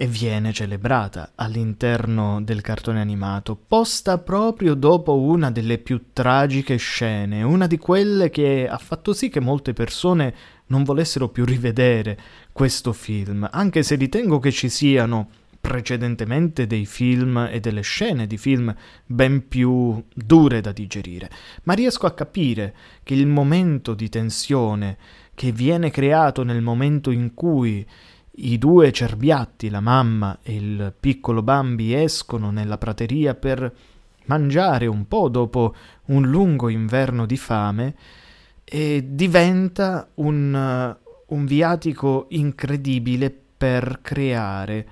e 0.00 0.06
viene 0.06 0.52
celebrata 0.52 1.32
all'interno 1.34 2.40
del 2.40 2.60
cartone 2.60 3.00
animato, 3.00 3.56
posta 3.56 4.18
proprio 4.18 4.74
dopo 4.74 5.18
una 5.18 5.50
delle 5.50 5.78
più 5.78 6.10
tragiche 6.12 6.76
scene, 6.76 7.42
una 7.42 7.66
di 7.66 7.78
quelle 7.78 8.30
che 8.30 8.68
ha 8.68 8.78
fatto 8.78 9.12
sì 9.12 9.28
che 9.28 9.40
molte 9.40 9.72
persone 9.72 10.32
non 10.66 10.84
volessero 10.84 11.28
più 11.30 11.44
rivedere 11.44 12.16
questo 12.52 12.92
film, 12.92 13.48
anche 13.50 13.82
se 13.82 13.96
ritengo 13.96 14.38
che 14.38 14.52
ci 14.52 14.68
siano 14.68 15.30
precedentemente 15.60 16.66
dei 16.66 16.86
film 16.86 17.48
e 17.50 17.60
delle 17.60 17.82
scene 17.82 18.26
di 18.26 18.38
film 18.38 18.74
ben 19.04 19.48
più 19.48 20.02
dure 20.14 20.60
da 20.60 20.72
digerire, 20.72 21.30
ma 21.64 21.74
riesco 21.74 22.06
a 22.06 22.14
capire 22.14 22.74
che 23.02 23.14
il 23.14 23.26
momento 23.26 23.94
di 23.94 24.08
tensione 24.08 24.96
che 25.34 25.52
viene 25.52 25.90
creato 25.90 26.42
nel 26.42 26.62
momento 26.62 27.10
in 27.10 27.34
cui 27.34 27.86
i 28.40 28.58
due 28.58 28.92
cerbiatti, 28.92 29.68
la 29.68 29.80
mamma 29.80 30.38
e 30.42 30.54
il 30.54 30.94
piccolo 30.98 31.42
Bambi, 31.42 31.92
escono 31.92 32.50
nella 32.50 32.78
prateria 32.78 33.34
per 33.34 33.72
mangiare 34.26 34.86
un 34.86 35.06
po' 35.08 35.28
dopo 35.28 35.74
un 36.06 36.28
lungo 36.28 36.68
inverno 36.68 37.26
di 37.26 37.36
fame 37.36 37.94
e 38.64 39.04
diventa 39.08 40.08
un, 40.14 40.96
un 41.26 41.46
viatico 41.46 42.26
incredibile 42.30 43.36
per 43.56 43.98
creare 44.02 44.86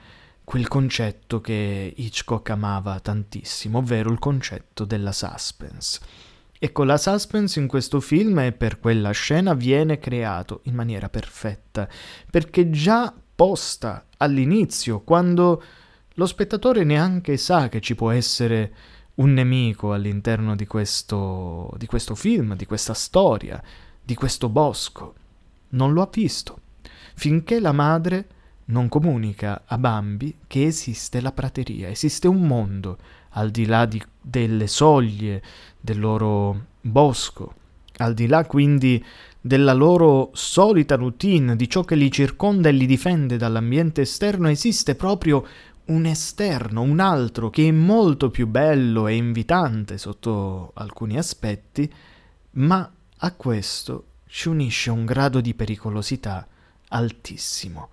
quel 0.46 0.68
concetto 0.68 1.40
che 1.40 1.92
Hitchcock 1.96 2.50
amava 2.50 3.00
tantissimo, 3.00 3.78
ovvero 3.78 4.12
il 4.12 4.20
concetto 4.20 4.84
della 4.84 5.10
suspense. 5.10 5.98
Ecco, 6.56 6.84
la 6.84 6.96
suspense 6.96 7.58
in 7.58 7.66
questo 7.66 7.98
film 7.98 8.38
e 8.38 8.52
per 8.52 8.78
quella 8.78 9.10
scena 9.10 9.54
viene 9.54 9.98
creato 9.98 10.60
in 10.66 10.74
maniera 10.76 11.08
perfetta, 11.08 11.88
perché 12.30 12.70
già 12.70 13.12
posta 13.34 14.06
all'inizio, 14.18 15.00
quando 15.00 15.60
lo 16.14 16.26
spettatore 16.26 16.84
neanche 16.84 17.36
sa 17.38 17.68
che 17.68 17.80
ci 17.80 17.96
può 17.96 18.12
essere 18.12 18.72
un 19.14 19.32
nemico 19.32 19.92
all'interno 19.92 20.54
di 20.54 20.64
questo, 20.64 21.74
di 21.76 21.86
questo 21.86 22.14
film, 22.14 22.54
di 22.54 22.66
questa 22.66 22.94
storia, 22.94 23.60
di 24.00 24.14
questo 24.14 24.48
bosco. 24.48 25.14
Non 25.70 25.92
lo 25.92 26.02
ha 26.02 26.08
visto, 26.08 26.60
finché 27.16 27.58
la 27.58 27.72
madre 27.72 28.28
non 28.66 28.88
comunica 28.88 29.62
a 29.66 29.78
Bambi 29.78 30.34
che 30.46 30.66
esiste 30.66 31.20
la 31.20 31.32
prateria, 31.32 31.88
esiste 31.88 32.28
un 32.28 32.46
mondo 32.46 32.98
al 33.30 33.50
di 33.50 33.66
là 33.66 33.84
di, 33.86 34.02
delle 34.20 34.66
soglie 34.66 35.42
del 35.80 35.98
loro 35.98 36.66
bosco, 36.80 37.54
al 37.98 38.14
di 38.14 38.26
là 38.26 38.44
quindi 38.44 39.04
della 39.40 39.72
loro 39.72 40.30
solita 40.32 40.96
routine, 40.96 41.54
di 41.54 41.68
ciò 41.68 41.82
che 41.84 41.94
li 41.94 42.10
circonda 42.10 42.68
e 42.68 42.72
li 42.72 42.86
difende 42.86 43.36
dall'ambiente 43.36 44.00
esterno, 44.02 44.48
esiste 44.48 44.96
proprio 44.96 45.46
un 45.86 46.04
esterno, 46.06 46.82
un 46.82 46.98
altro 46.98 47.50
che 47.50 47.68
è 47.68 47.70
molto 47.70 48.30
più 48.30 48.48
bello 48.48 49.06
e 49.06 49.14
invitante 49.14 49.98
sotto 49.98 50.72
alcuni 50.74 51.16
aspetti, 51.16 51.90
ma 52.52 52.90
a 53.18 53.32
questo 53.32 54.04
ci 54.26 54.48
unisce 54.48 54.90
un 54.90 55.04
grado 55.04 55.40
di 55.40 55.54
pericolosità 55.54 56.46
altissimo. 56.88 57.90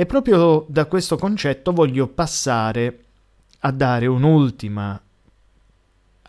E 0.00 0.06
proprio 0.06 0.64
da 0.68 0.86
questo 0.86 1.16
concetto 1.16 1.72
voglio 1.72 2.06
passare 2.06 3.06
a 3.58 3.72
dare 3.72 4.06
un'ultima 4.06 5.02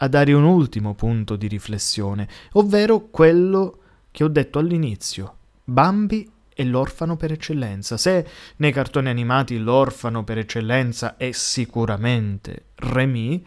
a 0.02 0.08
dare 0.08 0.34
un 0.34 0.44
ultimo 0.44 0.96
punto 0.96 1.36
di 1.36 1.46
riflessione, 1.46 2.28
ovvero 2.54 3.10
quello 3.12 3.78
che 4.10 4.24
ho 4.24 4.28
detto 4.28 4.58
all'inizio. 4.58 5.36
Bambi 5.64 6.28
è 6.52 6.64
l'orfano 6.64 7.16
per 7.16 7.32
eccellenza. 7.32 7.96
Se 7.96 8.26
nei 8.56 8.72
cartoni 8.72 9.08
animati 9.08 9.60
l'orfano 9.60 10.24
per 10.24 10.40
eccellenza 10.40 11.16
è 11.16 11.30
sicuramente 11.32 12.70
Remy, 12.74 13.46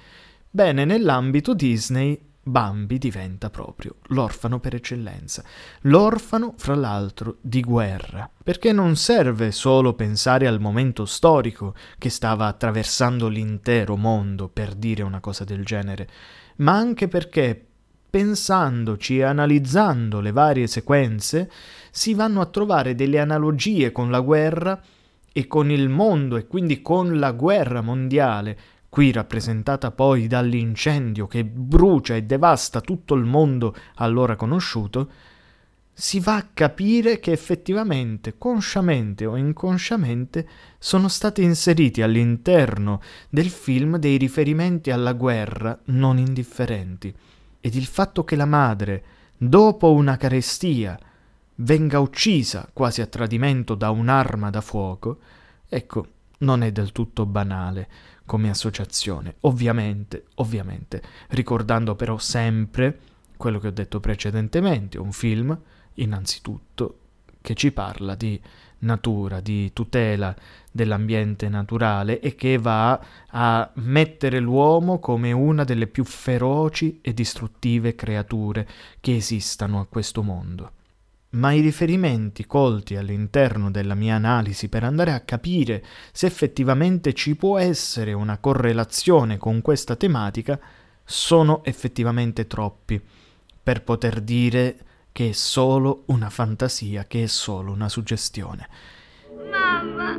bene, 0.49 0.85
nell'ambito 0.85 1.53
Disney 1.53 2.17
Bambi 2.45 2.99
diventa 2.99 3.51
proprio 3.51 3.97
l'orfano 4.09 4.59
per 4.59 4.75
eccellenza. 4.75 5.45
L'orfano, 5.83 6.55
fra 6.57 6.75
l'altro, 6.75 7.37
di 7.41 7.61
guerra. 7.61 8.29
Perché 8.43 8.73
non 8.73 8.97
serve 8.97 9.53
solo 9.53 9.95
pensare 9.95 10.49
al 10.49 10.61
momento 10.61 11.05
storico 11.05 11.75
che 11.99 12.11
stava 12.11 12.47
attraversando 12.47 13.29
l'intero 13.29 13.97
mondo 13.97 14.49
per 14.49 14.75
dire 14.75 15.05
una 15.05 15.21
cosa 15.21 15.45
del 15.45 15.65
genere, 15.65 16.09
ma 16.57 16.73
anche 16.73 17.07
perché 17.07 17.67
pensandoci 18.11 19.19
e 19.19 19.23
analizzando 19.23 20.21
le 20.21 20.33
varie 20.33 20.67
sequenze, 20.67 21.51
si 21.91 22.13
vanno 22.13 22.41
a 22.41 22.47
trovare 22.47 22.95
delle 22.95 23.21
analogie 23.21 23.93
con 23.93 24.11
la 24.11 24.21
guerra 24.21 24.79
e 25.33 25.47
con 25.47 25.71
il 25.71 25.89
mondo 25.89 26.37
e 26.37 26.47
quindi 26.47 26.83
con 26.83 27.19
la 27.19 27.33
guerra 27.33 27.81
mondiale, 27.81 28.59
qui 28.93 29.11
rappresentata 29.11 29.91
poi 29.91 30.27
dall'incendio 30.27 31.27
che 31.27 31.47
brucia 31.47 32.15
e 32.15 32.25
devasta 32.25 32.83
tutto 32.83 33.15
il 33.15 33.25
mondo 33.25 33.75
allora 33.95 34.37
conosciuto, 34.37 35.11
si 35.95 36.21
va 36.21 36.37
a 36.37 36.49
capire 36.53 37.19
che 37.19 37.33
effettivamente, 37.33 38.37
consciamente 38.37 39.25
o 39.25 39.37
inconsciamente, 39.37 40.47
sono 40.79 41.09
stati 41.09 41.43
inseriti 41.43 42.03
all'interno 42.03 43.01
del 43.31 43.49
film 43.49 43.97
dei 43.97 44.19
riferimenti 44.19 44.91
alla 44.91 45.15
guerra 45.15 45.79
non 45.85 46.19
indifferenti. 46.19 47.15
Ed 47.63 47.75
il 47.75 47.87
fatto 47.87 48.25
che 48.25 48.37
la 48.37 48.45
madre, 48.45 49.05
dopo 49.39 49.91
una 49.93 50.19
carestia, 50.19 50.99
venga 51.55 51.99
uccisa 51.99 52.69
quasi 52.71 53.01
a 53.01 53.07
tradimento 53.07 53.75
da 53.75 53.89
un'arma 53.89 54.51
da 54.51 54.61
fuoco, 54.61 55.19
ecco, 55.67 56.07
non 56.41 56.63
è 56.63 56.73
del 56.73 56.93
tutto 56.93 57.25
banale 57.25 58.11
come 58.33 58.49
associazione, 58.49 59.35
ovviamente, 59.41 60.25
ovviamente, 60.37 61.03
ricordando 61.29 61.95
però 61.95 62.17
sempre 62.17 62.99
quello 63.37 63.59
che 63.59 63.67
ho 63.67 63.73
detto 63.73 64.01
precedentemente, 64.01 64.97
un 64.97 65.13
film, 65.13 65.55
innanzitutto, 65.97 66.99
che 67.43 67.53
ci 67.53 67.73
parla 67.73 68.15
di 68.15 68.41
natura, 68.79 69.41
di 69.41 69.75
tutela 69.75 70.35
dell'ambiente 70.71 71.51
naturale 71.51 72.21
e 72.21 72.35
che 72.35 72.57
va 72.57 72.99
a 73.29 73.71
mettere 73.75 74.41
l'uomo 74.41 74.99
come 74.99 75.31
una 75.33 75.65
delle 75.65 75.87
più 75.87 76.03
feroci 76.03 77.01
e 77.03 77.13
distruttive 77.13 77.95
creature 77.95 78.67
che 79.01 79.15
esistano 79.15 79.79
a 79.79 79.85
questo 79.85 80.23
mondo. 80.23 80.73
Ma 81.33 81.53
i 81.53 81.61
riferimenti 81.61 82.47
colti 82.47 82.97
all'interno 82.97 83.71
della 83.71 83.95
mia 83.95 84.17
analisi 84.17 84.69
per 84.69 84.85
andare 84.85 85.13
a 85.13 85.21
capire 85.21 85.83
se 86.13 86.27
effettivamente 86.27 87.15
ci 87.15 87.37
può 87.37 87.59
essere 87.59 88.13
una 88.13 88.39
correlazione 88.39 89.39
con 89.39 89.63
questa 89.63 89.97
tematica 89.97 90.61
sono 91.05 91.65
effettivamente 91.65 92.47
troppi 92.47 93.01
per 93.63 93.83
poter 93.83 94.21
dire 94.21 94.77
che 95.13 95.31
è 95.31 95.33
solo 95.33 96.03
una 96.07 96.31
fantasia, 96.31 97.05
che 97.05 97.25
è 97.25 97.27
solo 97.27 97.73
una 97.73 97.89
suggestione. 97.89 98.69
Mamma! 99.51 100.19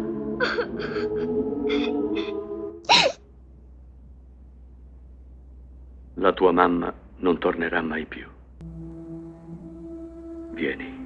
La 6.15 6.31
tua 6.31 6.51
mamma 6.51 6.93
non 7.17 7.37
tornerà 7.39 7.81
mai 7.81 8.05
più. 8.05 8.25
Vieni, 10.53 11.02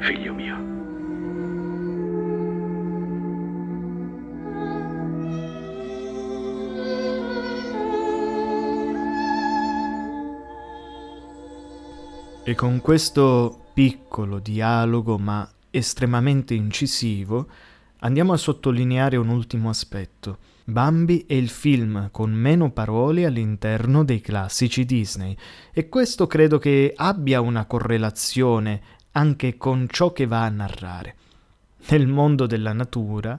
figlio 0.00 0.34
mio. 0.34 0.68
E 12.42 12.54
con 12.54 12.80
questo 12.80 13.66
piccolo 13.74 14.38
dialogo 14.38 15.18
ma 15.18 15.48
estremamente 15.70 16.54
incisivo 16.54 17.46
andiamo 18.00 18.32
a 18.32 18.36
sottolineare 18.36 19.16
un 19.16 19.28
ultimo 19.28 19.68
aspetto. 19.68 20.38
Bambi 20.64 21.24
è 21.26 21.34
il 21.34 21.48
film 21.48 22.10
con 22.10 22.32
meno 22.32 22.70
parole 22.70 23.24
all'interno 23.24 24.04
dei 24.04 24.20
classici 24.20 24.84
Disney 24.84 25.36
e 25.72 25.88
questo 25.88 26.26
credo 26.26 26.58
che 26.58 26.92
abbia 26.94 27.40
una 27.40 27.66
correlazione 27.66 28.80
anche 29.12 29.56
con 29.56 29.86
ciò 29.88 30.12
che 30.12 30.26
va 30.26 30.44
a 30.44 30.48
narrare. 30.48 31.16
Nel 31.88 32.06
mondo 32.06 32.46
della 32.46 32.72
natura 32.72 33.38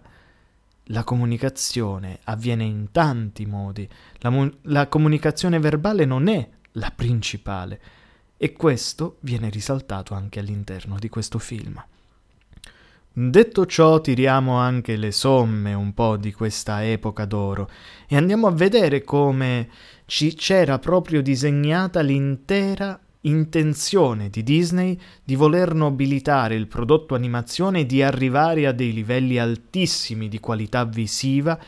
la 0.85 1.03
comunicazione 1.03 2.19
avviene 2.23 2.63
in 2.63 2.91
tanti 2.91 3.45
modi, 3.45 3.87
la, 4.19 4.29
mu- 4.29 4.53
la 4.63 4.87
comunicazione 4.87 5.59
verbale 5.59 6.05
non 6.05 6.27
è 6.27 6.49
la 6.73 6.91
principale, 6.93 7.79
e 8.37 8.53
questo 8.53 9.17
viene 9.21 9.49
risaltato 9.49 10.13
anche 10.15 10.39
all'interno 10.39 10.97
di 10.97 11.09
questo 11.09 11.37
film. 11.37 11.81
Detto 13.13 13.65
ciò, 13.65 13.99
tiriamo 13.99 14.55
anche 14.55 14.95
le 14.95 15.11
somme 15.11 15.73
un 15.73 15.93
po' 15.93 16.15
di 16.15 16.31
questa 16.31 16.85
epoca 16.85 17.25
d'oro 17.25 17.69
e 18.07 18.15
andiamo 18.15 18.47
a 18.47 18.51
vedere 18.51 19.03
come 19.03 19.69
ci 20.05 20.33
c'era 20.33 20.79
proprio 20.79 21.21
disegnata 21.21 21.99
l'intera 21.99 22.97
intenzione 23.21 24.29
di 24.29 24.43
Disney 24.43 24.99
di 25.23 25.35
voler 25.35 25.73
nobilitare 25.73 26.55
il 26.55 26.67
prodotto 26.67 27.15
animazione 27.15 27.81
e 27.81 27.85
di 27.85 28.01
arrivare 28.01 28.65
a 28.67 28.71
dei 28.71 28.93
livelli 28.93 29.37
altissimi 29.37 30.27
di 30.27 30.39
qualità 30.39 30.85
visiva, 30.85 31.59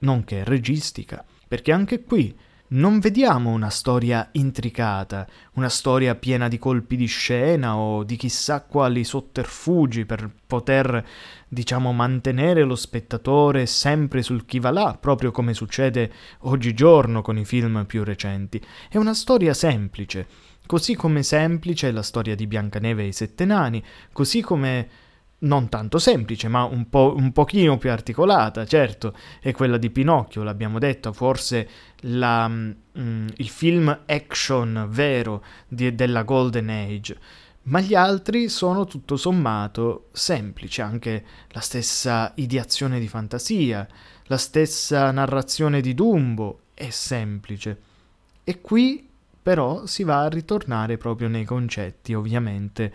nonché 0.00 0.44
registica. 0.44 1.24
Perché 1.46 1.72
anche 1.72 2.02
qui 2.02 2.36
non 2.70 2.98
vediamo 2.98 3.50
una 3.50 3.70
storia 3.70 4.28
intricata, 4.32 5.26
una 5.54 5.70
storia 5.70 6.14
piena 6.16 6.48
di 6.48 6.58
colpi 6.58 6.96
di 6.96 7.06
scena 7.06 7.78
o 7.78 8.04
di 8.04 8.16
chissà 8.16 8.60
quali 8.60 9.04
sotterfugi 9.04 10.04
per 10.04 10.30
poter, 10.46 11.02
diciamo, 11.48 11.92
mantenere 11.92 12.64
lo 12.64 12.74
spettatore 12.74 13.64
sempre 13.64 14.20
sul 14.20 14.44
chi 14.44 14.58
va 14.58 14.70
là, 14.70 14.98
proprio 15.00 15.30
come 15.30 15.54
succede 15.54 16.12
oggigiorno 16.40 17.22
con 17.22 17.38
i 17.38 17.46
film 17.46 17.86
più 17.86 18.04
recenti. 18.04 18.60
È 18.90 18.98
una 18.98 19.14
storia 19.14 19.54
semplice, 19.54 20.26
così 20.68 20.94
come 20.94 21.22
semplice 21.22 21.88
è 21.88 21.92
la 21.92 22.02
storia 22.02 22.34
di 22.36 22.46
Biancaneve 22.46 23.04
e 23.04 23.06
i 23.06 23.12
Sette 23.12 23.46
Nani, 23.46 23.82
così 24.12 24.42
come 24.42 24.88
non 25.40 25.70
tanto 25.70 25.98
semplice, 25.98 26.48
ma 26.48 26.64
un, 26.64 26.90
po', 26.90 27.14
un 27.16 27.32
pochino 27.32 27.78
più 27.78 27.90
articolata, 27.90 28.66
certo, 28.66 29.16
è 29.40 29.52
quella 29.52 29.78
di 29.78 29.88
Pinocchio, 29.88 30.42
l'abbiamo 30.42 30.78
detto, 30.78 31.14
forse 31.14 31.68
la, 32.00 32.46
mm, 32.48 33.28
il 33.36 33.48
film 33.48 34.02
action 34.04 34.88
vero 34.90 35.42
di, 35.66 35.94
della 35.94 36.22
Golden 36.22 36.68
Age, 36.68 37.18
ma 37.62 37.80
gli 37.80 37.94
altri 37.94 38.50
sono 38.50 38.84
tutto 38.84 39.16
sommato 39.16 40.08
semplici, 40.12 40.82
anche 40.82 41.24
la 41.48 41.60
stessa 41.60 42.32
ideazione 42.36 43.00
di 43.00 43.08
fantasia, 43.08 43.88
la 44.24 44.36
stessa 44.36 45.10
narrazione 45.12 45.80
di 45.80 45.94
Dumbo 45.94 46.60
è 46.74 46.90
semplice. 46.90 47.80
E 48.44 48.60
qui 48.60 49.07
però 49.48 49.86
si 49.86 50.02
va 50.02 50.24
a 50.24 50.28
ritornare 50.28 50.98
proprio 50.98 51.26
nei 51.26 51.46
concetti, 51.46 52.12
ovviamente, 52.12 52.92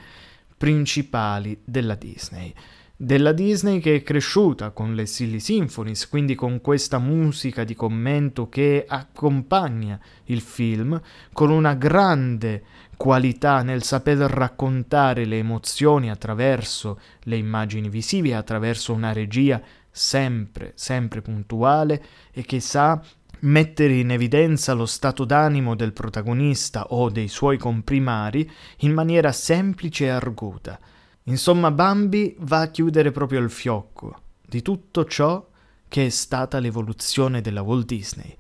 principali 0.56 1.60
della 1.63 1.96
Disney. 1.96 2.54
Della 2.96 3.32
Disney 3.32 3.80
che 3.80 3.96
è 3.96 4.04
cresciuta 4.04 4.70
con 4.70 4.94
le 4.94 5.08
Silly 5.08 5.39
Symphonies, 5.39 6.08
quindi 6.08 6.36
con 6.36 6.62
questa 6.62 7.00
musica 7.00 7.63
di 7.63 7.74
commento 7.74 8.50
che 8.50 8.86
accompagna 8.88 10.00
il 10.26 10.42
film, 10.42 11.02
con 11.32 11.50
una 11.50 11.74
grande 11.74 12.62
qualità 12.98 13.63
nel 13.63 13.82
saper 13.82 14.20
raccontare 14.20 15.26
le 15.26 15.39
emozioni 15.39 16.12
attraverso 16.12 17.00
le 17.24 17.38
immagini 17.38 17.89
visive, 17.89 18.36
attraverso 18.36 18.94
una 18.94 19.12
regia 19.12 19.60
sempre, 19.89 20.74
sempre 20.76 21.24
puntuale 21.24 22.04
e 22.32 22.44
che 22.44 22.60
sa 22.60 23.02
mettere 23.43 23.95
in 23.95 24.12
evidenza 24.12 24.73
lo 24.73 24.86
stato 24.86 25.25
d'animo 25.25 25.75
del 25.75 25.93
protagonista 25.93 26.88
o 26.89 27.10
dei 27.10 27.27
suoi 27.27 27.58
comprimari 27.58 28.49
in 28.79 28.93
maniera 28.93 29.32
semplice 29.32 30.06
e 30.06 30.10
arguta. 30.10 30.79
Insomma, 31.23 31.71
Bambi 31.71 32.36
va 32.39 32.62
a 32.62 32.67
chiudere 32.67 33.12
proprio 33.12 33.39
il 33.39 33.49
fiocco 33.49 34.21
di 34.45 34.62
tutto 34.62 35.06
ciò 35.06 35.45
che 35.88 36.06
è 36.06 36.10
stata 36.10 36.60
l'evoluzione 36.60 37.41
della 37.41 37.62
Walt 37.62 37.86
Disney 37.86 38.36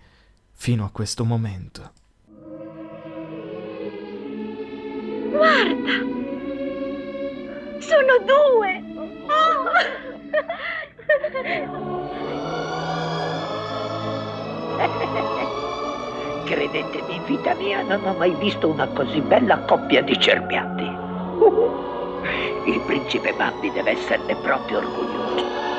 fino 0.51 0.85
a 0.85 0.89
questo 0.89 1.23
momento. 1.23 1.91
Guarda! 5.29 6.11
Sono 7.79 8.17
due! 8.25 8.83
Credetemi, 16.45 17.15
in 17.15 17.23
vita 17.23 17.53
mia 17.55 17.81
non 17.81 18.05
ho 18.05 18.13
mai 18.13 18.33
visto 18.35 18.69
una 18.69 18.87
così 18.87 19.21
bella 19.21 19.59
coppia 19.59 20.01
di 20.01 20.19
cerbiati. 20.19 20.83
Il 22.65 22.79
principe 22.85 23.33
Bambi 23.33 23.71
deve 23.71 23.91
esserne 23.91 24.35
proprio 24.37 24.79
orgoglioso. 24.79 25.72